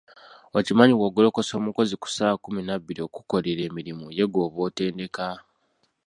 [0.57, 5.27] Okimanyi bw'ogolokosa omukozi ku ssaawa kkumi na bbiri okukkolera emirimu ye gw'oba otendeka?